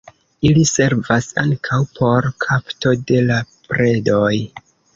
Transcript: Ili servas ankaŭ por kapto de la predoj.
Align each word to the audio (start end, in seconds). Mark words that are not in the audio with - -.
Ili 0.47 0.61
servas 0.69 1.27
ankaŭ 1.41 1.79
por 2.01 2.29
kapto 2.47 2.95
de 3.13 3.23
la 3.29 3.41
predoj. 3.69 4.35